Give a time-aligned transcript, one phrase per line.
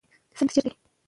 [0.37, 0.91] سند چیرته دی؟